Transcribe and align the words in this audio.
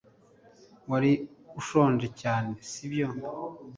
Wari 0.89 1.11
ushonje 1.59 2.07
cyane 2.21 2.51
si 2.69 2.85
byo 2.91 3.07